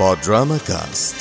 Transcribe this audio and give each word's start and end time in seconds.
بودراما 0.00 0.58
كاست 0.58 1.14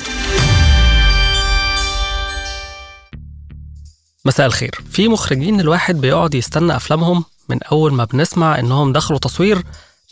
مساء 4.26 4.46
الخير. 4.46 4.82
في 4.92 5.08
مخرجين 5.08 5.60
الواحد 5.60 6.02
بيقعد 6.02 6.36
يستنى 6.36 6.76
أفلامهم 6.76 7.26
من 7.50 7.64
أول 7.64 7.94
ما 7.94 8.04
بنسمع 8.04 8.60
إنهم 8.60 8.94
دخلوا 8.94 9.20
تصوير 9.20 9.64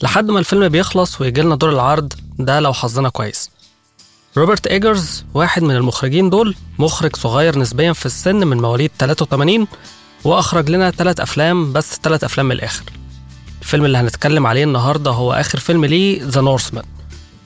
لحد 0.04 0.32
ما 0.32 0.40
الفيلم 0.40 0.70
بيخلص 0.70 1.22
ويجي 1.22 1.42
لنا 1.42 1.56
دور 1.56 1.70
العرض. 1.70 2.14
ده 2.40 2.60
لو 2.60 2.74
حظنا 2.74 3.10
كويس. 3.10 3.50
روبرت 4.38 4.68
إيجرز 4.68 5.26
واحد 5.34 5.64
من 5.64 5.76
المخرجين 5.76 6.30
دول 6.30 6.56
مخرج 6.80 7.16
صغير 7.16 7.60
نسبيا 7.60 7.94
في 7.94 8.06
السن 8.06 8.48
من 8.48 8.58
مواليد 8.58 8.92
83 9.00 9.68
وأخرج 10.24 10.70
لنا 10.70 10.92
ثلاث 10.92 11.20
أفلام 11.20 11.74
بس 11.74 12.00
ثلاث 12.04 12.24
أفلام 12.24 12.46
من 12.46 12.52
الآخر. 12.52 12.84
الفيلم 13.62 13.86
اللي 13.86 13.98
هنتكلم 13.98 14.48
عليه 14.48 14.64
النهاردة 14.64 15.12
هو 15.12 15.34
آخر 15.34 15.60
فيلم 15.60 15.86
ليه 15.86 16.24
The 16.24 16.42
Northman 16.42 16.86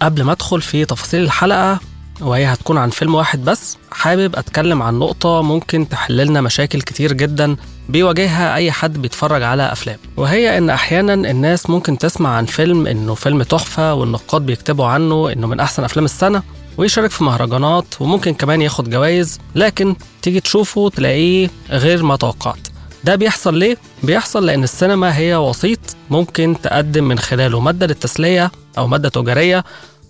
قبل 0.02 0.24
ما 0.24 0.32
أدخل 0.32 0.62
في 0.62 0.86
تفاصيل 0.86 1.24
الحلقة 1.24 1.80
وهي 2.22 2.46
هتكون 2.46 2.78
عن 2.78 2.90
فيلم 2.90 3.16
واحد 3.16 3.46
بس 3.46 3.78
حابب 3.92 4.36
أتكلم 4.36 4.82
عن 4.82 5.00
نقطة 5.00 5.42
ممكن 5.42 5.90
تحللنا 5.90 6.42
مشاكل 6.42 6.82
كتير 6.82 7.14
جدا 7.14 7.56
بيواجهها 7.90 8.56
أي 8.56 8.72
حد 8.72 8.98
بيتفرج 9.02 9.44
على 9.44 9.72
أفلام. 9.72 9.98
وهي 10.18 10.58
إن 10.58 10.70
أحيانا 10.70 11.14
الناس 11.14 11.70
ممكن 11.70 11.98
تسمع 11.98 12.30
عن 12.30 12.46
فيلم 12.46 12.88
إنه 12.88 13.14
فيلم 13.14 13.44
تحفة 13.44 13.94
والنقاد 13.94 14.46
بيكتبوا 14.46 14.86
عنه 14.86 15.32
إنه 15.32 15.48
من 15.48 15.60
أحسن 15.60 15.84
أفلام 15.84 16.06
السنة 16.06 16.44
ويشارك 16.78 17.12
في 17.12 17.24
مهرجانات 17.24 17.86
وممكن 18.00 18.34
كمان 18.34 18.62
ياخد 18.62 18.90
جوائز 18.90 19.40
لكن 19.56 19.96
تيجي 20.22 20.40
تشوفه 20.40 20.90
تلاقيه 20.90 21.50
غير 21.70 22.04
ما 22.04 22.16
توقعت. 22.16 22.68
ده 23.06 23.16
بيحصل 23.16 23.58
ليه؟ 23.58 23.78
بيحصل 24.04 24.46
لأن 24.46 24.64
السينما 24.64 25.18
هي 25.18 25.36
وسيط 25.36 25.80
ممكن 26.10 26.56
تقدم 26.64 27.04
من 27.04 27.20
خلاله 27.20 27.60
مادة 27.60 27.88
للتسلية 27.88 28.52
أو 28.78 28.88
مادة 28.88 29.10
تجارية 29.10 29.64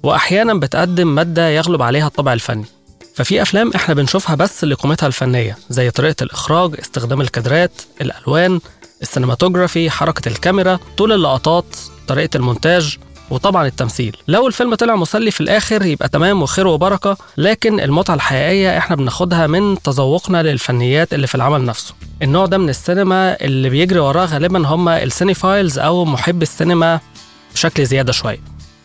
وأحيانا 0.03 0.53
بتقدم 0.53 1.07
مادة 1.15 1.49
يغلب 1.49 1.81
عليها 1.81 2.07
الطابع 2.07 2.33
الفني 2.33 2.65
ففي 3.15 3.41
أفلام 3.41 3.71
إحنا 3.75 3.93
بنشوفها 3.93 4.35
بس 4.35 4.63
لقيمتها 4.63 5.07
الفنية 5.07 5.57
زي 5.69 5.91
طريقة 5.91 6.23
الإخراج 6.23 6.75
استخدام 6.79 7.21
الكادرات 7.21 7.71
الألوان 8.01 8.59
السينماتوجرافي 9.01 9.89
حركة 9.89 10.29
الكاميرا 10.29 10.79
طول 10.97 11.11
اللقطات 11.11 11.65
طريقة 12.07 12.37
المونتاج 12.37 12.97
وطبعا 13.29 13.67
التمثيل. 13.67 14.17
لو 14.27 14.47
الفيلم 14.47 14.75
طلع 14.75 14.95
مسلي 14.95 15.31
في 15.31 15.41
الآخر 15.41 15.85
يبقى 15.85 16.09
تمام 16.09 16.41
وخير 16.41 16.67
وبركة 16.67 17.17
لكن 17.37 17.79
المتعة 17.79 18.15
الحقيقية 18.15 18.77
إحنا 18.77 18.95
بناخدها 18.95 19.47
من 19.47 19.81
تذوقنا 19.81 20.43
للفنيات 20.43 21.13
اللي 21.13 21.27
في 21.27 21.35
العمل 21.35 21.65
نفسه. 21.65 21.93
النوع 22.21 22.45
ده 22.45 22.57
من 22.57 22.69
السينما 22.69 23.41
اللي 23.41 23.69
بيجري 23.69 23.99
وراه 23.99 24.25
غالبا 24.25 24.67
هم 24.67 24.89
السينيفايلز 24.89 25.79
أو 25.79 26.05
محب 26.05 26.41
السينما 26.41 26.99
بشكل 27.53 27.85
زيادة 27.85 28.11
شوية. 28.11 28.39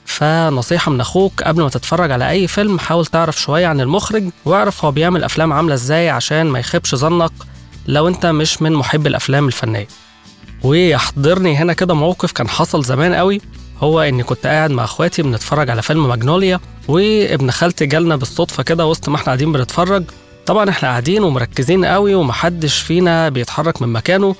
فنصيحة 0.04 0.90
من 0.92 1.00
أخوك 1.00 1.42
قبل 1.42 1.62
ما 1.62 1.68
تتفرج 1.68 2.10
على 2.10 2.30
أي 2.30 2.46
فيلم 2.46 2.78
حاول 2.78 3.06
تعرف 3.06 3.40
شوية 3.40 3.66
عن 3.66 3.80
المخرج 3.80 4.24
واعرف 4.44 4.84
هو 4.84 4.90
بيعمل 4.90 5.24
أفلام 5.24 5.52
عاملة 5.52 5.74
إزاي 5.74 6.10
عشان 6.10 6.46
ما 6.46 6.58
يخيبش 6.58 6.94
ظنك 6.94 7.32
لو 7.86 8.08
أنت 8.08 8.26
مش 8.26 8.62
من 8.62 8.72
محب 8.72 9.06
الأفلام 9.06 9.46
الفنية. 9.46 9.88
ويحضرني 10.62 11.56
هنا 11.56 11.72
كده 11.72 11.94
موقف 11.94 12.32
كان 12.32 12.48
حصل 12.48 12.84
زمان 12.84 13.14
قوي. 13.14 13.40
هو 13.80 14.00
إني 14.00 14.22
كنت 14.22 14.46
قاعد 14.46 14.70
مع 14.70 14.84
أخواتي 14.84 15.22
بنتفرج 15.22 15.70
على 15.70 15.82
فيلم 15.82 16.08
ماجنوليا 16.08 16.60
وابن 16.88 17.50
خالتي 17.50 17.86
جالنا 17.86 18.16
بالصدفة 18.16 18.62
كده 18.62 18.86
وسط 18.86 19.08
ما 19.08 19.16
إحنا 19.16 19.26
قاعدين 19.26 19.52
بنتفرج. 19.52 20.04
طبعا 20.46 20.70
إحنا 20.70 20.88
قاعدين 20.88 21.22
ومركزين 21.22 21.84
قوي 21.84 22.14
ومحدش 22.14 22.78
فينا 22.78 23.28
بيتحرك 23.28 23.82
من 23.82 23.88
مكانه 23.88 24.34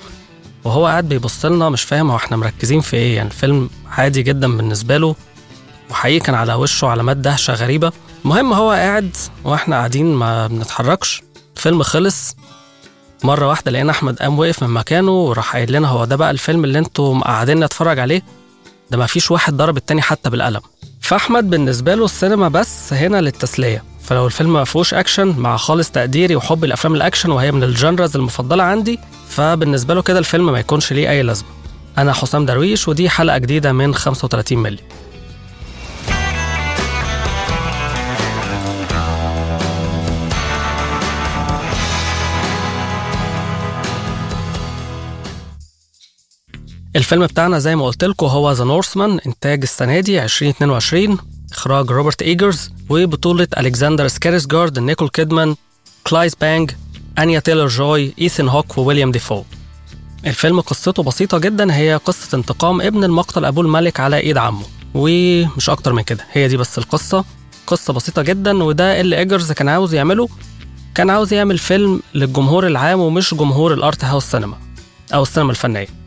وهو 0.63 0.85
قاعد 0.87 1.09
بيبص 1.09 1.45
لنا 1.45 1.69
مش 1.69 1.83
فاهم 1.83 2.11
هو 2.11 2.15
إحنا 2.17 2.37
مركزين 2.37 2.81
في 2.81 2.95
إيه. 2.97 3.15
يعني 3.15 3.29
الفيلم 3.29 3.69
عادي 3.91 4.23
جدا 4.23 4.57
بالنسبة 4.57 4.97
له 4.97 5.15
وحقيقي 5.89 6.19
كان 6.19 6.35
على 6.35 6.53
وشه 6.53 6.87
علامات 6.87 7.17
دهشة 7.17 7.53
غريبة. 7.53 7.91
المهم 8.25 8.53
هو 8.53 8.71
قاعد 8.71 9.15
وإحنا 9.43 9.75
قاعدين 9.75 10.13
ما 10.15 10.47
بنتحركش. 10.47 11.21
الفيلم 11.57 11.83
خلص. 11.83 12.35
مرة 13.23 13.47
واحدة 13.47 13.71
لقينا 13.71 13.91
أحمد 13.91 14.17
قام 14.19 14.39
وقف 14.39 14.63
من 14.63 14.69
مكانه 14.69 15.11
وراح 15.11 15.53
قايل 15.55 15.71
لنا 15.71 15.87
هو 15.87 16.05
ده 16.05 16.15
بقى 16.15 16.31
الفيلم 16.31 16.63
اللي 16.63 16.79
أنتوا 16.79 17.19
قاعدين 17.19 17.59
نتفرج 17.63 17.99
عليه؟ 17.99 18.21
ده 18.91 18.97
ما 18.97 19.05
فيش 19.05 19.31
واحد 19.31 19.57
ضرب 19.57 19.77
التاني 19.77 20.01
حتى 20.01 20.29
بالقلم. 20.29 20.61
فأحمد 21.01 21.49
بالنسبة 21.49 21.95
له 21.95 22.05
السينما 22.05 22.47
بس 22.47 22.93
هنا 22.93 23.21
للتسلية. 23.21 23.83
فلو 24.03 24.25
الفيلم 24.25 24.53
ما 24.53 24.63
فيهوش 24.63 24.93
أكشن 24.93 25.27
مع 25.39 25.57
خالص 25.57 25.91
تقديري 25.91 26.35
وحب 26.35 26.63
الافلام 26.63 26.95
الأكشن 26.95 27.31
وهي 27.31 27.51
من 27.51 27.63
ال 27.63 27.70
genres 27.70 28.15
المفضلة 28.15 28.63
عندي 28.63 28.99
فبالنسبة 29.29 29.93
له 29.93 30.01
كده 30.01 30.19
الفيلم 30.19 30.51
ما 30.51 30.59
يكونش 30.59 30.93
ليه 30.93 31.09
أي 31.09 31.21
لازمة. 31.23 31.47
أنا 31.97 32.13
حسام 32.13 32.45
درويش 32.45 32.87
ودي 32.87 33.09
حلقة 33.09 33.37
جديدة 33.37 33.71
من 33.73 33.95
35 33.95 34.57
ملي 34.57 34.79
الفيلم 46.95 47.25
بتاعنا 47.25 47.59
زي 47.59 47.75
ما 47.75 47.85
قلت 47.85 48.03
لكم 48.03 48.25
هو 48.25 48.51
The 48.51 48.63
Northman 48.63 49.19
إنتاج 49.27 49.61
السنة 49.61 49.99
دي 49.99 50.23
2022 50.23 51.17
إخراج 51.51 51.91
روبرت 51.91 52.21
إيجرز 52.21 52.71
وبطولة 52.89 53.47
ألكسندر 53.57 54.07
سكارسجارد 54.07 54.79
نيكول 54.79 55.09
كيدمان 55.09 55.55
كلايز 56.07 56.35
بانج 56.35 56.71
أنيا 57.19 57.39
تيلر 57.39 57.67
جوي 57.67 58.13
ايثن 58.21 58.47
هوك 58.47 58.77
وويليام 58.77 59.11
ديفو. 59.11 59.43
الفيلم 60.25 60.61
قصته 60.61 61.03
بسيطة 61.03 61.37
جدا 61.37 61.75
هي 61.75 61.99
قصة 62.05 62.35
انتقام 62.37 62.81
ابن 62.81 63.03
اتقتل 63.03 63.45
ابوه 63.45 63.63
الملك 63.63 63.99
على 63.99 64.17
إيد 64.17 64.37
عمه. 64.37 64.65
ومش 64.93 65.69
أكتر 65.69 65.93
من 65.93 66.01
كده 66.01 66.25
هي 66.31 66.47
دي 66.47 66.57
بس 66.57 66.77
القصة. 66.77 67.25
قصة 67.67 67.93
بسيطة 67.93 68.21
جدا 68.21 68.63
وده 68.63 69.01
اللي 69.01 69.17
إيجرز 69.19 69.51
كان 69.51 69.69
عاوز 69.69 69.93
يعمله. 69.93 70.29
كان 70.95 71.09
عاوز 71.09 71.33
يعمل 71.33 71.57
فيلم 71.57 72.01
للجمهور 72.13 72.67
العام 72.67 72.99
ومش 72.99 73.33
جمهور 73.33 73.73
ال 73.73 73.81
art 73.81 74.03
house 74.05 74.23
cinema 74.25 74.57
أو 75.13 75.23
السينما 75.23 75.51
الفنية. 75.51 76.00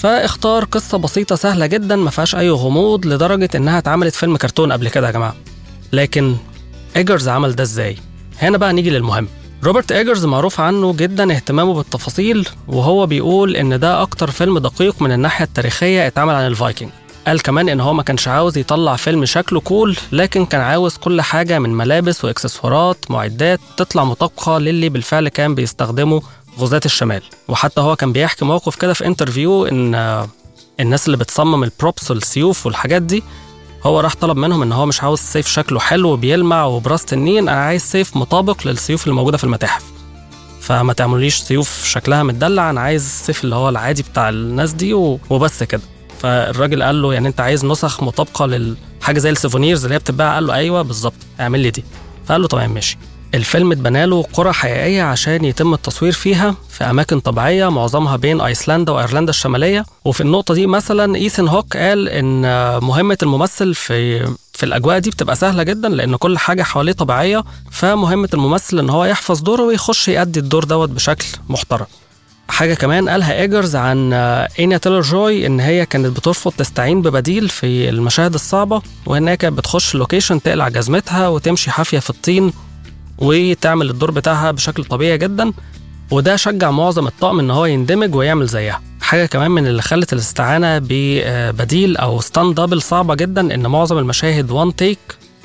فاختار 0.00 0.64
قصة 0.64 0.98
بسيطة 0.98 1.36
سهلة 1.36 1.66
جدا 1.66 1.96
ما 1.96 2.10
فيهاش 2.10 2.34
أي 2.34 2.50
غموض 2.50 3.06
لدرجة 3.06 3.48
إنها 3.54 3.78
اتعملت 3.78 4.14
فيلم 4.14 4.36
كرتون 4.36 4.72
قبل 4.72 4.88
كده 4.88 5.06
يا 5.06 5.12
جماعة. 5.12 5.34
لكن 5.92 6.36
إيجرز 6.96 7.28
عمل 7.28 7.54
ده 7.56 7.62
إزاي؟ 7.62 7.96
هنا 8.38 8.58
بقى 8.58 8.72
نيجي 8.72 8.90
للمهم. 8.90 9.28
روبرت 9.64 9.92
إيجرز 9.92 10.24
معروف 10.24 10.60
عنه 10.60 10.92
جدا 10.92 11.32
اهتمامه 11.32 11.74
بالتفاصيل 11.74 12.48
وهو 12.68 13.06
بيقول 13.06 13.56
إن 13.56 13.78
ده 13.80 14.02
أكتر 14.02 14.30
فيلم 14.30 14.58
دقيق 14.58 15.02
من 15.02 15.12
الناحية 15.12 15.44
التاريخية 15.44 16.06
اتعمل 16.06 16.34
عن 16.34 16.46
الفايكنج. 16.46 16.88
قال 17.26 17.42
كمان 17.42 17.68
إن 17.68 17.80
هو 17.80 17.92
ما 17.92 18.02
كانش 18.02 18.28
عاوز 18.28 18.58
يطلع 18.58 18.96
فيلم 18.96 19.24
شكله 19.24 19.60
cool 19.60 19.96
لكن 20.12 20.46
كان 20.46 20.60
عاوز 20.60 20.96
كل 20.96 21.20
حاجة 21.20 21.58
من 21.58 21.70
ملابس 21.74 22.24
وإكسسوارات 22.24 22.96
معدات 23.10 23.60
تطلع 23.76 24.04
مطابقة 24.04 24.58
للي 24.58 24.88
بالفعل 24.88 25.28
كان 25.28 25.54
بيستخدمه 25.54 26.22
غزاة 26.60 26.80
الشمال. 26.84 27.22
وحتى 27.48 27.80
هو 27.80 27.96
كان 27.96 28.12
بيحكي 28.12 28.44
موقف 28.44 28.76
كده 28.76 28.92
في 28.92 29.06
interview 29.06 29.66
إن 29.66 30.26
الناس 30.80 31.06
اللي 31.06 31.16
بتصمم 31.16 31.64
ال 31.64 31.72
props 31.72 32.10
والسيوف 32.10 32.66
والحاجات 32.66 33.02
دي 33.02 33.22
هو 33.82 34.00
راح 34.00 34.14
طلب 34.14 34.36
منهم 34.36 34.62
إن 34.62 34.72
هو 34.72 34.86
مش 34.86 35.02
عاوز 35.02 35.18
سيف 35.18 35.48
شكله 35.48 35.80
حلو 35.80 36.08
وبيلمع 36.08 36.64
وبراس 36.64 37.04
تنين 37.04 37.48
أنا 37.48 37.64
عايز 37.64 37.82
سيف 37.82 38.16
مطابق 38.16 38.66
للسيوف 38.66 39.04
اللي 39.04 39.14
موجودة 39.14 39.38
في 39.38 39.44
المتاحف. 39.44 39.84
فما 40.60 40.92
تعملوليش 40.92 41.36
سيوف 41.36 41.84
شكلها 41.84 42.22
متدلع 42.22 42.70
أنا 42.70 42.80
عايز 42.80 43.02
السيف 43.04 43.44
اللي 43.44 43.54
هو 43.54 43.68
العادي 43.68 44.02
بتاع 44.02 44.28
الناس 44.28 44.72
دي 44.72 44.94
وبس 44.94 45.62
كده. 45.62 45.82
فالراجل 46.20 46.82
قال 46.82 47.02
له 47.02 47.14
يعني 47.14 47.28
أنت 47.28 47.40
عايز 47.40 47.64
نسخ 47.64 48.02
مطابقة 48.02 48.46
للحاجه 48.46 49.18
زي 49.18 49.30
ال 49.30 49.35
souvenirs 49.35 49.84
اللي 49.84 49.94
هي 49.94 49.98
بتتباع؟ 49.98 50.34
قال 50.34 50.46
له 50.46 50.54
أيوه 50.54 50.82
بالظبط 50.82 51.14
اعمل 51.40 51.60
لي 51.60 51.70
دي. 51.70 51.84
فقال 52.26 52.42
له 52.42 52.48
تمام 52.48 52.74
ماشي. 52.74 52.98
الفيلم 53.34 53.72
اتبنى 53.72 54.06
له 54.06 54.22
قرى 54.22 54.52
حقيقية 54.52 55.02
عشان 55.02 55.44
يتم 55.44 55.74
التصوير 55.74 56.12
فيها 56.12 56.54
في 56.68 56.84
أماكن 56.84 57.20
طبيعية 57.20 57.68
معظمها 57.70 58.16
بين 58.16 58.40
أيسلندا 58.40 58.92
وأيرلندا 58.92 59.30
الشمالية. 59.30 59.84
وفي 60.04 60.20
النقطة 60.20 60.54
دي 60.54 60.66
مثلا 60.66 61.16
إيثن 61.16 61.48
هوك 61.48 61.76
قال 61.76 62.08
إن 62.08 62.42
مهمة 62.84 63.18
الممثل 63.22 63.74
في 63.74 64.26
في 64.52 64.66
الأجواء 64.66 64.98
دي 64.98 65.10
بتبقى 65.10 65.36
سهلة 65.36 65.62
جدا 65.62 65.88
لأن 65.88 66.16
كل 66.16 66.38
حاجة 66.38 66.62
حواليه 66.62 66.92
طبيعية. 66.92 67.44
فمهمة 67.70 68.28
الممثل 68.34 68.78
إن 68.78 68.90
هو 68.90 69.04
يحفظ 69.04 69.40
دوره 69.40 69.62
ويخش 69.62 70.08
يأدي 70.08 70.40
الدور 70.40 70.64
دوت 70.64 70.88
بشكل 70.88 71.26
محترم. 71.48 71.86
حاجة 72.48 72.74
كمان 72.74 73.08
قالها 73.08 73.40
إيجرز 73.40 73.76
عن 73.76 74.12
إينيا 74.58 74.78
تيلر 74.78 75.00
جوي 75.00 75.46
إن 75.46 75.60
هي 75.60 75.86
كانت 75.86 76.06
بترفض 76.06 76.52
تستعين 76.52 77.02
ببديل 77.02 77.48
في 77.48 77.88
المشاهد 77.88 78.34
الصعبة 78.34 78.82
وإنها 79.06 79.34
كانت 79.34 79.58
بتخش 79.58 79.94
location 79.94 80.42
تقلع 80.42 80.68
جزمتها 80.68 81.28
وتمشي 81.28 81.70
حافية 81.70 81.98
في 81.98 82.10
الطين 82.10 82.52
وتعمل 83.20 83.90
الدور 83.90 84.10
بتاعها 84.10 84.50
بشكل 84.50 84.84
طبيعي 84.84 85.18
جدا 85.18 85.52
وده 86.10 86.36
شجع 86.36 86.70
معظم 86.70 87.06
الطاقم 87.06 87.38
إن 87.40 87.50
هو 87.50 87.66
يندمج 87.66 88.14
ويعمل 88.14 88.46
زيها. 88.46 88.80
حاجة 89.00 89.26
كمان 89.26 89.50
من 89.50 89.66
اللي 89.66 89.82
خلت 89.82 90.12
الاستعانة 90.12 90.78
ببديل 90.82 91.96
أو 91.96 92.20
stunt 92.20 92.60
double 92.60 92.82
صعبة 92.82 93.14
جدا 93.14 93.54
إن 93.54 93.66
معظم 93.66 93.98
المشاهد 93.98 94.50
one 94.50 94.76
take 94.76 94.98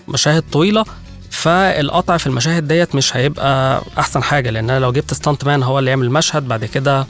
مشاهد 0.07 0.43
طويلة 0.51 0.85
فالقطع 1.31 2.17
في 2.17 2.27
المشاهد 2.27 2.67
ديت 2.67 2.95
مش 2.95 3.17
هيبقى 3.17 3.81
أحسن 3.99 4.23
حاجة 4.23 4.49
لأن 4.49 4.69
أنا 4.69 4.79
لو 4.79 4.91
جبت 4.91 5.13
stunt 5.13 5.45
man 5.45 5.63
هو 5.63 5.79
اللي 5.79 5.89
يعمل 5.89 6.09
مشهد 6.11 6.47
بعد 6.47 6.65
كده 6.65 7.07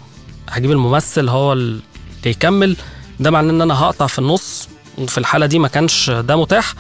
هجيب 0.50 0.72
الممثل 0.72 1.30
هو 1.30 1.54
اللي 1.54 1.80
يكمل. 2.26 2.78
ده 3.20 3.32
معناه 3.32 3.52
إن 3.52 3.62
أنا 3.62 3.80
هقطع 3.84 4.08
في 4.08 4.20
النص 4.20 4.68
وفي 4.98 5.18
الحالة 5.18 5.46
دي 5.46 5.60
ما 5.60 5.68
كانش 5.68 6.10
ده 6.10 6.36
متاح. 6.36 6.74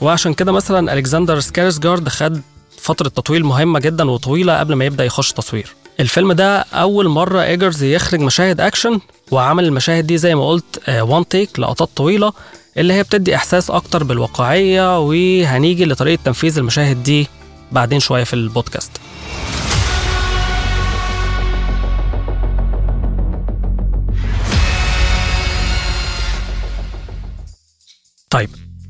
وعشان 0.00 0.34
كده 0.34 0.52
مثلا 0.52 0.92
الكسندر 0.92 1.40
سكارسجارد 1.40 2.08
خد 2.08 2.40
فترة 2.84 3.08
تدريب 3.08 3.44
مهمة 3.44 3.78
جدا 3.80 4.10
وطويلة 4.10 4.58
قبل 4.58 4.74
ما 4.74 4.84
يبدأ 4.84 5.04
يخش 5.04 5.32
تصوير. 5.32 5.74
الفيلم 6.00 6.32
ده 6.32 6.58
أول 6.60 7.08
مرة 7.08 7.42
إيجرز 7.42 7.82
يخرج 7.82 8.20
مشاهد 8.20 8.60
أكشن 8.60 9.00
وعمل 9.30 9.64
المشاهد 9.64 10.06
دي 10.06 10.18
زي 10.18 10.34
ما 10.34 10.48
قلت 10.48 10.80
one 11.00 11.28
take 11.28 11.58
لقطات 11.58 11.88
طويلة 11.96 12.32
اللي 12.76 12.94
هي 12.94 13.02
بتدي 13.02 13.36
إحساس 13.36 13.70
أكتر 13.70 14.04
بالواقعية 14.04 14.98
وهنيجي 15.00 15.84
لطريقة 15.84 16.20
تنفيذ 16.24 16.58
المشاهد 16.58 17.02
دي 17.02 17.28
بعدين 17.72 18.00
شوية 18.00 18.24
في 18.24 18.34
البودكاست. 18.34 18.90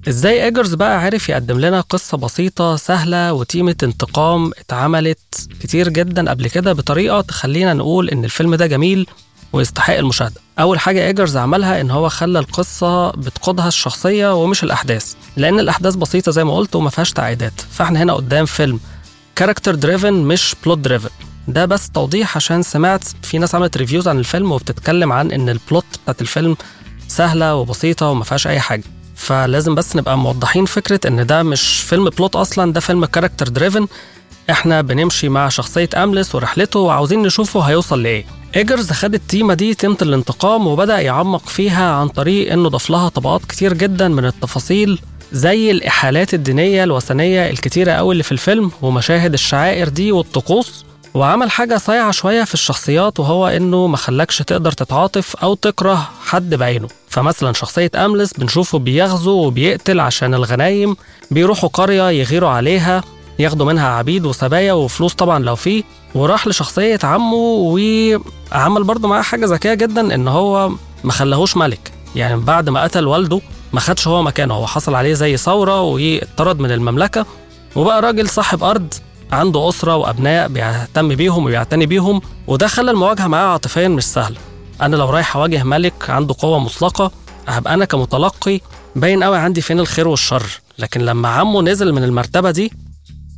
إزاي 0.08 0.44
إيجرز 0.44 0.74
بقى 0.74 1.00
عرف 1.04 1.28
يقدم 1.28 1.60
لنا 1.60 1.80
قصة 1.80 2.16
بسيطة 2.16 2.76
سهلة 2.76 3.32
وتيمة 3.32 3.76
انتقام 3.82 4.50
اتعملت 4.58 5.48
كتير 5.60 5.88
جدا 5.88 6.30
قبل 6.30 6.48
كده 6.48 6.72
بطريقة 6.72 7.20
تخلينا 7.20 7.74
نقول 7.74 8.08
إن 8.10 8.24
الفيلم 8.24 8.54
ده 8.54 8.66
جميل 8.66 9.06
ويستحق 9.52 9.94
المشاهدة. 9.96 10.40
أول 10.58 10.78
حاجة 10.78 11.06
إيجرز 11.06 11.36
عملها 11.36 11.80
إن 11.80 11.90
هو 11.90 12.08
خلى 12.08 12.38
القصة 12.38 13.10
بتقودها 13.10 13.68
الشخصية 13.68 14.34
ومش 14.34 14.62
الأحداث 14.64 15.14
لأن 15.36 15.60
الأحداث 15.60 15.94
بسيطة 15.94 16.32
زي 16.32 16.44
ما 16.44 16.56
قلت 16.56 16.76
وما 16.76 16.90
فيهاش 16.90 17.12
تعقيدات. 17.12 17.60
فإحنا 17.70 18.02
هنا 18.02 18.12
قدام 18.14 18.44
فيلم 18.46 18.80
character 19.36 19.74
driven 19.74 20.12
مش 20.14 20.54
plot 20.64 20.78
driven 20.78 21.08
ده 21.48 21.64
بس 21.64 21.90
توضيح 21.90 22.36
عشان 22.36 22.62
سمعت 22.62 23.04
في 23.22 23.38
ناس 23.38 23.54
عملت 23.54 23.76
reviews 23.76 24.08
عن 24.08 24.18
الفيلم 24.18 24.52
وبتتكلم 24.52 25.12
عن 25.12 25.32
إن 25.32 25.48
ال 25.48 25.56
plot 25.56 25.84
بتاعت 26.02 26.20
الفيلم 26.20 26.56
سهلة 27.08 27.54
وبسيطة 27.54 28.08
وما 28.08 28.24
فيهاش 28.24 28.46
أي 28.46 28.60
حاجة. 28.60 28.84
فلازم 29.24 29.74
بس 29.74 29.96
نبقى 29.96 30.18
موضحين 30.18 30.64
فكرة 30.64 31.00
إن 31.08 31.26
ده 31.26 31.42
مش 31.42 31.80
فيلم 31.80 32.10
plot 32.10 32.36
أصلا 32.36 32.72
ده 32.72 32.80
فيلم 32.80 33.04
character 33.04 33.48
driven 33.48 33.86
إحنا 34.50 34.80
بنمشي 34.80 35.28
مع 35.28 35.48
شخصية 35.48 35.88
أمليث 35.96 36.34
ورحلته 36.34 36.80
وعاوزين 36.80 37.22
نشوفه 37.22 37.60
هيوصل 37.60 38.02
لإيه. 38.02 38.24
إيجرز 38.56 38.90
خد 38.92 39.14
التيمة 39.14 39.54
دي 39.54 39.74
تيمة 39.74 39.96
الانتقام 40.02 40.66
وبدأ 40.66 41.00
يعمق 41.00 41.48
فيها 41.48 41.90
عن 41.94 42.08
طريق 42.08 42.52
إنه 42.52 42.68
ضاف 42.68 42.90
لها 42.90 43.08
طبقات 43.08 43.44
كتير 43.44 43.72
جدا 43.72 44.08
من 44.08 44.24
التفاصيل 44.24 44.98
زي 45.32 45.70
الإحالات 45.70 46.34
الدينية 46.34 46.84
الوثنية 46.84 47.50
الكتيرة 47.50 47.92
أوي 47.92 48.12
اللي 48.12 48.22
في 48.22 48.32
الفيلم 48.32 48.70
ومشاهد 48.82 49.32
الشعائر 49.32 49.88
دي 49.88 50.12
والطقوس. 50.12 50.84
وعمل 51.14 51.50
حاجة 51.50 51.76
صايعة 51.76 52.10
شوية 52.10 52.44
في 52.44 52.54
الشخصيات 52.54 53.20
وهو 53.20 53.46
إنه 53.48 53.86
ما 53.86 53.96
خلاكش 53.96 54.38
تقدر 54.38 54.72
تتعاطف 54.72 55.36
أو 55.36 55.54
تكره 55.54 56.08
حد 56.26 56.54
بعينه. 56.54 56.88
فمثلا 57.08 57.52
شخصية 57.52 57.90
أملس 57.94 58.32
بنشوفه 58.32 58.78
بيغزو 58.78 59.32
وبيقتل 59.46 60.00
عشان 60.00 60.34
الغنايم 60.34 60.96
بيروحوا 61.30 61.68
قرية 61.68 62.10
يغيروا 62.10 62.48
عليها 62.50 63.02
ياخدوا 63.38 63.66
منها 63.66 63.88
عبيد 63.88 64.26
وسبايا 64.26 64.72
وفلوس 64.72 65.14
طبعا 65.14 65.38
لو 65.38 65.54
فيه 65.56 65.82
وراح 66.14 66.46
لشخصية 66.46 66.98
عمه 67.04 67.36
وعمل 67.36 68.84
برضه 68.84 69.08
معاه 69.08 69.22
حاجة 69.22 69.46
ذكية 69.46 69.74
جدا 69.74 70.14
إن 70.14 70.28
هو 70.28 70.70
ما 71.04 71.12
خلاهوش 71.12 71.56
ملك. 71.56 71.92
يعني 72.16 72.36
بعد 72.40 72.68
ما 72.68 72.82
قتل 72.82 73.06
والده 73.06 73.40
ما 73.72 73.80
خدش 73.80 74.08
هو 74.08 74.22
مكانه. 74.22 74.54
هو 74.54 74.66
حصل 74.66 74.94
عليه 74.94 75.14
زي 75.14 75.36
ثورة 75.36 75.80
واتطرد 75.80 76.60
من 76.60 76.70
المملكة. 76.70 77.26
وبقى 77.76 78.02
راجل 78.02 78.28
صاحب 78.28 78.64
أرض. 78.64 78.94
عنده 79.32 79.68
أسرة 79.68 79.96
وأبناء 79.96 80.48
بيهتم 80.48 81.08
بيهم 81.14 81.44
وبيعتني 81.44 81.86
بيهم 81.86 82.20
وده 82.46 82.66
خلى 82.66 82.90
المواجهة 82.90 83.26
معاه 83.26 83.46
عاطفيا 83.52 83.88
مش 83.88 84.04
سهلة. 84.04 84.36
أنا 84.82 84.96
لو 84.96 85.10
رايح 85.10 85.36
أواجه 85.36 85.62
ملك 85.62 86.10
عنده 86.10 86.34
قوة 86.38 86.58
مطلقة 86.58 87.10
هبقى 87.48 87.74
أنا 87.74 87.84
كمتلقي 87.84 88.60
باين 88.96 89.22
قوي 89.24 89.38
عندي 89.38 89.60
فين 89.60 89.80
الخير 89.80 90.08
والشر. 90.08 90.46
لكن 90.78 91.00
لما 91.00 91.28
عمه 91.28 91.62
نزل 91.62 91.92
من 91.92 92.04
المرتبة 92.04 92.50
دي 92.50 92.72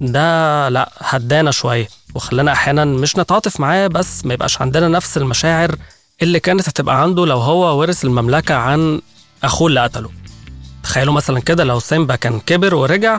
ده 0.01 0.69
لأ 0.69 0.91
هدانا 0.99 1.51
شوية. 1.51 1.89
وخلانا 2.15 2.53
أحيانا 2.53 2.85
مش 2.85 3.17
نتعاطف 3.17 3.61
معاه 3.61 3.87
بس 3.87 4.25
ما 4.27 4.35
يبقاش 4.35 4.61
عندنا 4.63 4.89
نفس 4.89 5.17
المشاعر 5.17 5.77
اللي 6.23 6.41
كانت 6.41 6.69
هتبقى 6.69 7.03
عنده 7.03 7.27
لو 7.27 7.39
هو 7.39 7.79
ورث 7.81 8.05
المملكة 8.05 8.55
عن 8.55 9.01
أخوه 9.45 9.69
اللي 9.69 9.81
قتله. 9.81 10.11
تخيلوا 10.83 11.15
مثلا 11.15 11.41
كده 11.41 11.65
لو 11.65 11.79
سيمبا 11.81 12.17
كان 12.17 12.41
كبر 12.41 12.75
ورجع 12.75 13.19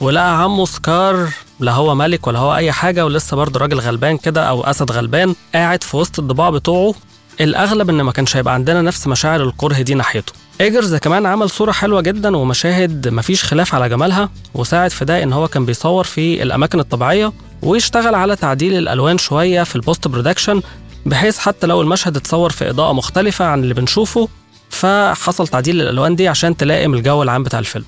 ولقى 0.00 0.42
عمه 0.42 0.66
سكار 0.66 1.28
لا 1.62 1.72
هو 1.72 1.94
ملك 1.94 2.26
ولا 2.26 2.38
هو 2.38 2.54
أي 2.56 2.72
حاجة 2.72 3.04
ولسه 3.04 3.36
برضه 3.36 3.60
راجل 3.60 3.80
غلبان 3.80 4.16
كده 4.18 4.48
أو 4.48 4.64
أسد 4.64 4.92
غلبان 4.92 5.34
قاعد 5.54 5.82
في 5.84 5.96
وسط 5.96 6.18
الضباع 6.18 6.50
بتوعه. 6.50 6.94
الأغلب 7.40 7.90
إن 7.90 8.02
ما 8.02 8.12
كانش 8.12 8.36
هيبقى 8.36 8.54
عندنا 8.54 8.82
نفس 8.82 9.06
مشاعر 9.06 9.42
الكره 9.42 9.74
دي 9.82 9.94
ناحيته. 9.94 10.32
إيجرز 10.60 10.94
كمان 10.94 11.26
عمل 11.26 11.50
صورة 11.50 11.72
حلوة 11.72 12.00
جدا 12.00 12.36
ومشاهد 12.36 13.08
مفيش 13.08 13.44
خلاف 13.44 13.74
على 13.74 13.88
جمالها 13.88 14.28
وساعد 14.54 14.90
في 14.90 15.04
ده 15.04 15.22
إن 15.22 15.32
هو 15.32 15.48
كان 15.48 15.64
بيصور 15.66 16.04
في 16.04 16.42
الأماكن 16.42 16.80
الطبيعية 16.80 17.32
ويشتغل 17.62 18.14
على 18.14 18.36
تعديل 18.36 18.74
الألوان 18.78 19.18
شوية 19.18 19.62
في 19.62 19.76
ال 19.76 19.82
post 19.82 20.08
production 20.08 20.62
بحيث 21.06 21.38
حتى 21.38 21.66
لو 21.66 21.80
المشهد 21.82 22.16
اتصور 22.16 22.50
في 22.50 22.70
إضاءة 22.70 22.92
مختلفة 22.92 23.44
عن 23.44 23.62
اللي 23.62 23.74
بنشوفه 23.74 24.28
فحصل 24.70 25.48
تعديل 25.48 25.80
الألوان 25.80 26.16
دي 26.16 26.28
عشان 26.28 26.56
تلائم 26.56 26.94
الجو 26.94 27.22
العام 27.22 27.42
بتاع 27.42 27.58
الفيلم. 27.58 27.84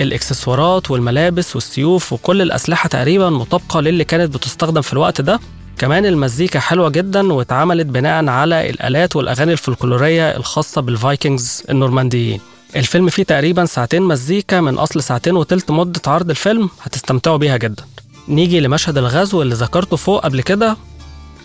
الإكسسوارات 0.00 0.90
والملابس 0.90 1.54
والسيوف 1.56 2.12
وكل 2.12 2.42
الأسلحة 2.42 2.88
تقريبا 2.88 3.30
مطابقة 3.30 3.80
للي 3.80 4.04
كانت 4.04 4.34
بتستخدم 4.34 4.80
في 4.80 4.92
الوقت 4.92 5.20
ده. 5.20 5.40
كمان 5.78 6.06
المزيكا 6.06 6.60
حلوة 6.60 6.88
جدا 6.88 7.32
واتعملت 7.32 7.86
بناء 7.86 8.28
على 8.28 8.70
الآلات 8.70 9.16
والأغاني 9.16 9.52
الفلكلورية 9.52 10.36
الخاصة 10.36 10.80
بال 10.80 10.98
Vikings 10.98 11.62
النورمانديين. 11.70 12.40
الفيلم 12.76 13.08
فيه 13.08 13.22
تقريبا 13.22 13.64
ساعتين 13.64 14.02
مزيكا 14.02 14.60
من 14.60 14.78
أصل 14.78 15.02
ساعتين 15.02 15.36
وتلت 15.36 15.70
مدة 15.70 16.00
عرض 16.06 16.30
الفيلم 16.30 16.70
هتستمتعوا 16.82 17.36
بيها 17.36 17.56
جدا. 17.56 17.84
نيجي 18.28 18.60
لمشهد 18.60 18.98
الغزو 18.98 19.42
اللي 19.42 19.54
ذكرته 19.54 19.96
فوق 19.96 20.24
قبل 20.24 20.40
كده. 20.40 20.76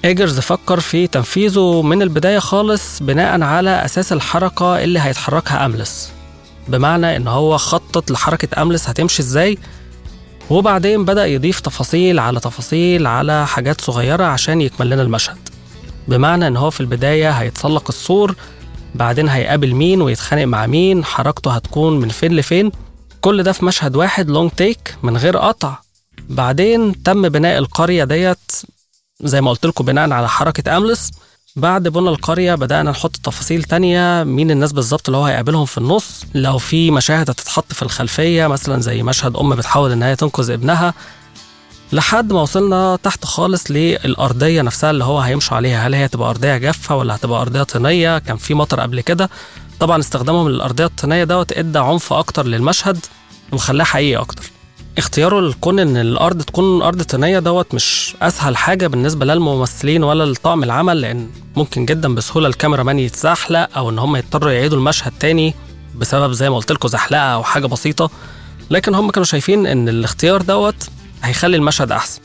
إيجرز 0.05 0.39
فكر 0.39 0.79
في 0.79 1.07
تنفيذه 1.07 1.81
من 1.81 2.01
البداية 2.01 2.39
خالص 2.39 2.99
بناء 3.03 3.41
على 3.41 3.85
أساس 3.85 4.13
الحركة 4.13 4.83
اللي 4.83 4.99
هيتحركها 4.99 5.65
أملس. 5.65 6.11
بمعنى 6.67 7.15
إن 7.15 7.27
هو 7.27 7.57
خطط 7.57 8.11
لحركة 8.11 8.61
أملس 8.61 8.89
هتمشي 8.89 9.21
إزاي 9.21 9.57
وبعدين 10.49 11.05
بدأ 11.05 11.25
يضيف 11.25 11.59
تفاصيل 11.59 12.19
على 12.19 12.39
تفاصيل 12.39 13.07
على 13.07 13.47
حاجات 13.47 13.81
صغيرة 13.81 14.23
عشان 14.23 14.61
يكمل 14.61 14.89
لنا 14.89 15.01
المشهد. 15.01 15.37
بمعنى 16.07 16.47
إن 16.47 16.57
هو 16.57 16.69
في 16.69 16.81
البداية 16.81 17.31
هيتسلق 17.31 17.83
السور 17.89 18.35
بعدين 18.95 19.29
هيقابل 19.29 19.73
مين 19.73 20.01
ويتخانق 20.01 20.43
مع 20.43 20.65
مين 20.67 21.05
حركته 21.05 21.51
هتكون 21.51 21.99
من 21.99 22.09
فين 22.09 22.35
لفين. 22.35 22.71
كل 23.21 23.43
ده 23.43 23.51
في 23.51 23.65
مشهد 23.65 23.95
واحد 23.95 24.29
لونج 24.29 24.51
تيك 24.51 24.95
من 25.03 25.17
غير 25.17 25.37
قطع. 25.37 25.77
بعدين 26.29 27.03
تم 27.03 27.29
بناء 27.29 27.57
القرية 27.57 28.03
ديت 28.03 28.51
زي 29.23 29.41
ما 29.41 29.49
قلت 29.51 29.65
لكم 29.65 29.85
بناء 29.85 30.11
على 30.11 30.29
حركة 30.29 30.77
أملس. 30.77 31.11
بعد 31.57 31.87
بنى 31.87 32.09
القرية 32.09 32.55
بدأنا 32.55 32.91
نحط 32.91 33.15
تفاصيل 33.15 33.63
تانية 33.63 34.23
مين 34.23 34.51
الناس 34.51 34.71
بالظبط 34.71 35.07
اللي 35.09 35.17
هو 35.17 35.25
هيقابلهم 35.25 35.65
في 35.65 35.77
النص. 35.77 36.23
لو 36.33 36.57
في 36.57 36.91
مشاهد 36.91 37.29
هتتحط 37.29 37.73
في 37.73 37.83
الخلفية 37.83 38.47
مثلا 38.47 38.81
زي 38.81 39.03
مشهد 39.03 39.35
أم 39.35 39.55
بتحاول 39.55 39.91
إن 39.91 40.03
هي 40.03 40.15
تنقذ 40.15 40.51
ابنها. 40.51 40.93
لحد 41.93 42.33
ما 42.33 42.41
وصلنا 42.41 42.95
تحت 43.03 43.25
خالص 43.25 43.71
للأرضية 43.71 44.61
نفسها 44.61 44.91
اللي 44.91 45.03
هو 45.03 45.19
هيمشوا 45.19 45.57
عليها. 45.57 45.87
هل 45.87 45.93
هي 45.93 46.07
تبقى 46.07 46.29
أرضية 46.29 46.57
جافة 46.57 46.95
ولا 46.95 47.15
هتبقى 47.15 47.41
أرضية 47.41 47.63
طينية؟ 47.63 48.17
كان 48.19 48.37
في 48.37 48.53
مطر 48.53 48.79
قبل 48.79 49.01
كده. 49.01 49.29
طبعا 49.79 49.99
استخدامهم 49.99 50.49
للأرضية 50.49 50.85
الطينية 50.85 51.23
دوت 51.23 51.51
إدى 51.51 51.79
عنف 51.79 52.13
أكتر 52.13 52.45
للمشهد 52.45 53.05
وخلاه 53.51 53.85
حقيقي 53.85 54.21
أكتر. 54.21 54.43
اختياره 54.97 55.41
لكون 55.41 55.79
إن 55.79 55.97
الأرض 55.97 56.41
تكون 56.41 56.81
أرض 56.81 57.01
طينيه 57.01 57.39
دوت 57.39 57.73
مش 57.73 58.15
أسهل 58.21 58.57
حاجة 58.57 58.87
بالنسبة 58.87 59.25
لا 59.25 59.33
للممثلين 59.33 60.03
ولا 60.03 60.23
لطاقم 60.31 60.63
العمل 60.63 61.01
لأن 61.01 61.29
ممكن 61.55 61.85
جدا 61.85 62.15
بسهولة 62.15 62.47
ال 62.47 62.83
cameraman 62.83 62.99
يتزحلق 62.99 63.77
أو 63.77 63.89
إن 63.89 63.99
هم 63.99 64.15
يضطروا 64.15 64.51
يعيدوا 64.51 64.77
المشهد 64.77 65.11
تاني 65.19 65.53
بسبب 65.95 66.31
زي 66.31 66.49
ما 66.49 66.55
قلت 66.55 66.71
لكم 66.71 66.87
زحلقة 66.87 67.21
أو 67.21 67.43
حاجة 67.43 67.65
بسيطة. 67.65 68.09
لكن 68.69 68.95
هم 68.95 69.11
كانوا 69.11 69.25
شايفين 69.25 69.67
إن 69.67 69.89
الاختيار 69.89 70.41
دوت 70.41 70.89
هيخلي 71.23 71.57
المشهد 71.57 71.91
أحسن. 71.91 72.21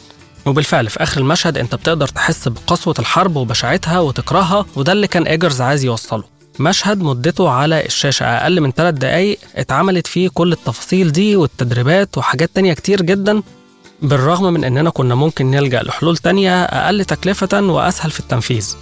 وبالفعل 0.46 0.88
في 0.90 1.02
آخر 1.02 1.20
المشهد 1.20 1.58
أنت 1.58 1.74
بتقدر 1.74 2.08
تحس 2.08 2.48
بقسوة 2.48 2.94
الحرب 2.98 3.36
وبشاعتها 3.36 4.00
وتكرهها 4.00 4.66
وده 4.76 4.92
اللي 4.92 5.06
كان 5.06 5.26
إيجرز 5.26 5.60
عايز 5.60 5.84
يوصله. 5.84 6.24
مشهد 6.58 7.02
مدته 7.02 7.50
على 7.50 7.86
الشاشة. 7.86 8.26
أقل 8.26 8.60
من 8.60 8.72
3 8.72 8.96
دقايق 8.96 9.38
اتعملت 9.56 10.06
فيه 10.06 10.28
كل 10.34 10.52
التفاصيل 10.52 11.12
دي 11.12 11.36
والتدريبات 11.36 12.18
وحاجات 12.18 12.50
تانية 12.54 12.72
كتير 12.72 13.02
جدا 13.02 13.42
بالرغم 14.02 14.52
من 14.52 14.64
إننا 14.64 14.90
كنا 14.90 15.14
ممكن 15.14 15.50
نلجأ 15.50 15.82
لحلول 15.82 16.16
تانية 16.16 16.64
أقل 16.64 17.04
تكلفة 17.04 17.62
وأسهل 17.62 18.10
في 18.10 18.20
التنفيذ. 18.20 18.74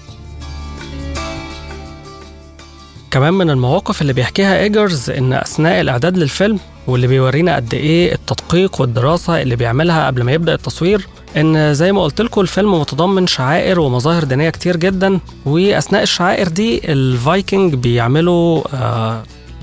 كمان 3.11 3.35
من 3.35 3.51
المواقف 3.51 4.03
اللي 4.03 4.13
بيحكيها 4.13 4.59
إيجرز 4.59 5.11
إن 5.11 5.33
أثناء 5.33 5.81
الإعداد 5.81 6.19
للفيلم 6.19 6.59
واللي 6.91 7.07
بيورينا 7.07 7.57
قد 7.57 7.75
إيه 7.75 8.13
التدقيق 8.15 8.81
والدراسة 8.81 9.43
اللي 9.43 9.57
بيعملها 9.57 10.07
قبل 10.07 10.23
ما 10.23 10.33
يبدأ 10.33 10.55
التصوير 10.55 11.07
إن 11.37 11.75
زي 11.75 11.93
ما 11.93 12.03
قلت 12.03 12.21
لكم 12.21 12.41
الفيلم 12.41 12.81
متضمن 12.81 13.27
شعائر 13.27 13.81
ومظاهر 13.81 14.25
دينية 14.25 14.51
كتير 14.51 14.77
جدا 14.77 15.21
وأثناء 15.47 16.03
الشعائر 16.03 16.49
دي 16.49 16.93
الفايكنج 16.93 17.75
بيعملوا 17.75 18.63
آه 18.75 19.23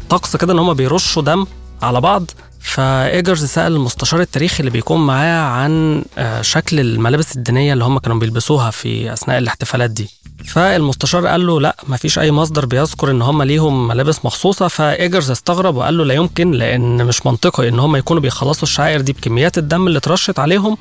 طقس 0.09 0.35
كده 0.35 0.53
إن 0.53 0.59
هم 0.59 0.73
بيرشوا 0.73 1.21
دم 1.21 1.45
على 1.81 2.01
بعض 2.01 2.31
فإيجرز 2.67 3.45
سأل 3.45 3.71
المستشار 3.75 4.21
التاريخي 4.21 4.59
اللي 4.59 4.71
بيكون 4.71 5.05
معاه 5.05 5.41
عن 5.41 6.03
آه، 6.17 6.41
شكل 6.41 6.79
الملابس 6.79 7.35
الدينية 7.35 7.73
اللي 7.73 7.83
هم 7.83 7.99
كانوا 7.99 8.19
بيلبسوها 8.19 8.71
في 8.71 9.13
أثناء 9.13 9.37
الاحتفالات 9.37 9.89
دي. 9.91 10.09
فالمستشار 10.45 11.27
قال 11.27 11.47
له 11.47 11.61
لا 11.61 11.75
مفيش 11.87 12.19
أي 12.19 12.31
مصدر 12.31 12.65
بيذكر 12.65 13.11
إن 13.11 13.21
هم 13.21 13.43
ليهم 13.43 13.87
ملابس 13.87 14.25
مخصوصة. 14.25 14.67
فإيجرز 14.67 15.31
استغرب 15.31 15.75
وقال 15.75 15.97
له 15.97 16.05
لا 16.05 16.13
يمكن 16.13 16.51
لأن 16.51 17.05
مش 17.05 17.25
منطقي 17.25 17.69
إن 17.69 17.79
هم 17.79 17.95
يكونوا 17.95 18.21
بيخلصوا 18.21 18.63
الشعائر 18.63 19.01
دي 19.01 19.13
بكميات 19.13 19.57
الدم 19.57 19.87
اللي 19.87 19.97
اترشت 19.97 20.39
عليهم 20.39 20.77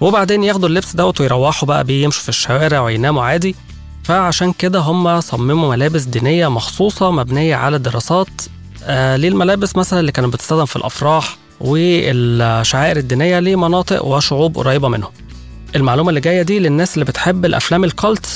وبعدين 0.00 0.44
ياخدوا 0.44 0.68
اللبس 0.68 0.96
دوت 0.96 1.20
ويروحوا 1.20 1.68
بقى 1.68 1.84
بيه 1.84 2.04
يمشوا 2.04 2.22
في 2.22 2.28
الشوارع 2.28 2.80
ويناموا 2.80 3.22
عادي. 3.24 3.54
فعشان 4.04 4.52
كده 4.52 4.78
هم 4.78 5.20
صمموا 5.20 5.70
ملابس 5.76 6.02
دينية 6.02 6.48
مخصوصة 6.48 7.10
مبنية 7.10 7.56
على 7.56 7.78
دراسات 7.78 8.28
للملابس 8.88 9.76
مثلا 9.76 10.00
اللي 10.00 10.12
كانت 10.12 10.32
بتستخدم 10.34 10.64
في 10.64 10.76
الأفراح 10.76 11.36
والشعائر 11.60 12.96
الدينية 12.96 13.40
لمناطق 13.40 14.04
وشعوب 14.04 14.58
قريبة 14.58 14.88
منهم؟ 14.88 15.10
المعلومة 15.76 16.08
اللي 16.08 16.20
جاية 16.20 16.42
دي 16.42 16.58
للناس 16.58 16.94
اللي 16.94 17.04
بتحب 17.04 17.44
الأفلام 17.44 17.84
الكالت 17.84 18.26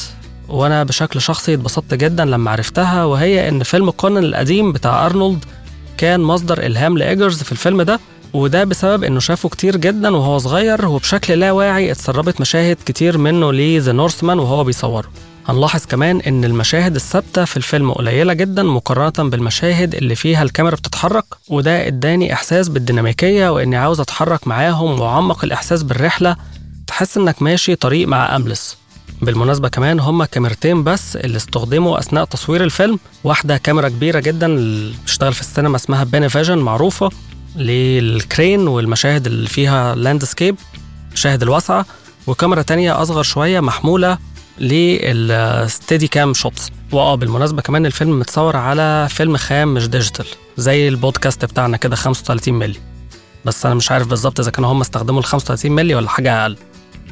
وأنا 0.49 0.85
بشكل 0.85 1.21
شخصي 1.21 1.55
اتبسطت 1.55 1.95
جدا 1.95 2.25
لما 2.25 2.51
عرفتها 2.51 3.05
وهي 3.05 3.49
إن 3.49 3.63
فيلم 3.63 3.91
كونان 3.91 4.25
القديم 4.25 4.73
بتاع 4.73 5.07
أرنولد 5.07 5.45
كان 5.99 6.21
مصدر 6.21 6.67
إلهام 6.67 6.99
لإيجرز 6.99 7.43
في 7.43 7.53
الفيلم 7.53 7.83
ده 7.83 8.01
وده 8.33 8.65
بسبب 8.65 9.05
إنه 9.05 9.21
شافه 9.21 9.49
كتير 9.49 9.77
جدا 9.77 10.17
وهو 10.17 10.39
صغير 10.39 10.87
وبشكل 10.87 11.41
لا 11.41 11.53
واعي 11.53 11.91
اتسربت 11.91 12.41
مشاهد 12.41 12.77
كتير 12.87 13.19
منه 13.19 13.53
لذا 13.53 13.93
نورثمان 13.93 14.39
وهو 14.39 14.65
بيصوره. 14.65 15.09
هنلاحظ 15.51 15.87
كمان 15.87 16.21
إن 16.21 16.45
المشاهد 16.45 16.95
الثابتة 16.95 17.45
في 17.45 17.57
الفيلم 17.57 17.93
قليلة 17.93 18.33
جدا 18.33 18.63
مقارنة 18.63 19.31
بالمشاهد 19.31 19.95
اللي 19.95 20.15
فيها 20.15 20.43
الكاميرا 20.43 20.77
بتتحرك 20.77 21.25
وده 21.49 21.87
إداني 21.87 22.33
إحساس 22.33 22.69
بالديناميكية 22.69 23.49
وإني 23.49 23.77
عاوز 23.77 24.01
أتحرك 24.01 24.47
معاهم 24.49 25.01
وأعمق 25.01 25.45
الإحساس 25.45 25.83
بالرحلة. 25.83 26.37
تحس 26.87 27.17
إنك 27.17 27.43
ماشي 27.43 27.75
طريق 27.75 28.09
مع 28.09 28.37
أملس. 28.37 28.77
بالمناسبة 29.23 29.69
كمان 29.69 30.01
هما 30.01 30.25
كاميرتين 30.25 30.85
بس 30.85 31.17
اللي 31.17 31.37
استخدموا 31.37 31.99
أثناء 31.99 32.25
تصوير 32.25 32.65
الفيلم. 32.65 32.99
واحدة 33.25 33.57
كاميرا 33.57 33.89
كبيرة 33.89 34.21
جدا 34.21 34.47
اللي 34.47 34.95
بتشتغل 35.03 35.33
في 35.35 35.41
السينما 35.41 35.77
اسمها 35.77 36.05
بينيفيجن 36.05 36.59
معروفة 36.59 37.11
لل 37.57 37.89
crane 37.89 38.69
والمشاهد 38.69 39.27
اللي 39.27 39.49
فيها 39.49 39.95
landscape 39.95 40.57
المشاهد 41.09 41.43
الواسعة. 41.43 41.87
وكاميرا 42.27 42.63
تانية 42.63 43.03
أصغر 43.03 43.23
شوية 43.23 43.61
محمولة 43.61 44.19
لل 44.59 46.09
steadicam 46.09 46.35
shots. 46.35 46.71
وآه 46.93 47.15
بالمناسبة 47.15 47.63
كمان 47.63 47.87
الفيلم 47.87 48.19
متصور 48.19 48.57
على 48.57 49.07
فيلم 49.11 49.37
خام 49.37 49.75
مش 49.75 49.89
digital 49.89 50.27
زي 50.57 50.89
البودكاست 50.89 51.45
بتاعنا 51.45 51.77
كده 51.77 51.97
35 51.97 52.55
مللي. 52.55 52.79
بس 53.45 53.67
أنا 53.67 53.75
مش 53.75 53.91
عارف 53.91 54.07
بالظبط 54.07 54.41
إذا 54.41 54.51
كانوا 54.51 54.73
هم 54.73 54.81
استخدموا 54.81 55.21
ال 55.21 55.25
35 55.25 55.73
مللي 55.73 55.95
ولا 55.95 56.09
حاجة 56.09 56.43
أقل. 56.43 56.57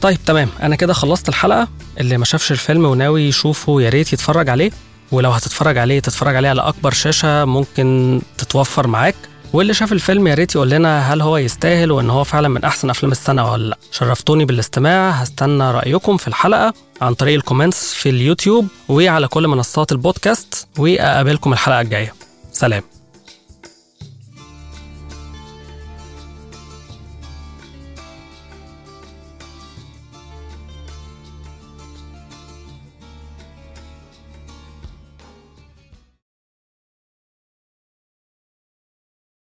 طيب 0.01 0.19
تمام. 0.27 0.49
أنا 0.63 0.77
كده 0.77 0.93
خلصت 0.93 1.29
الحلقة. 1.29 1.69
اللي 2.01 2.19
ما 2.19 2.25
شافش 2.25 2.53
الفيلم 2.53 2.85
وناوي 2.85 3.23
يشوفه 3.23 3.83
يا 3.83 3.89
ريت 3.89 4.13
يتفرج 4.13 4.49
عليه. 4.49 4.71
ولو 5.13 5.31
هتتفرج 5.31 5.79
عليه 5.79 6.01
تتفرج 6.01 6.37
عليه 6.37 6.49
على 6.49 6.61
أكبر 6.61 6.91
شاشة 6.93 7.45
ممكن 7.45 8.21
تتوفر 8.39 8.87
معاك. 8.87 9.15
واللي 9.53 9.75
شاف 9.75 9.93
الفيلم 9.93 10.27
يا 10.27 10.35
ريت 10.35 10.55
يقول 10.55 10.71
لنا 10.71 11.13
هل 11.13 11.23
هو 11.23 11.37
يستاهل 11.37 11.91
وإن 11.93 12.11
هو 12.11 12.25
فعلا 12.25 12.49
من 12.49 12.65
أحسن 12.65 12.91
أفلام 12.91 13.13
السنة 13.13 13.53
ولا 13.53 13.69
لأ. 13.69 13.79
شرفتوني 13.93 14.45
بالاستماع. 14.45 15.11
هستنى 15.11 15.71
رأيكم 15.71 16.17
في 16.17 16.29
الحلقة 16.29 16.75
عن 17.03 17.15
طريق 17.15 17.35
ال 17.35 17.41
comments 17.41 17.95
في 17.95 18.09
اليوتيوب 18.09 18.69
وعلى 18.89 19.29
كل 19.29 19.49
منصات 19.49 19.93
البودكاست 19.93 20.69
وأقابلكم 20.79 21.53
الحلقة 21.53 21.81
الجاية. 21.81 22.15
سلام. 22.53 22.83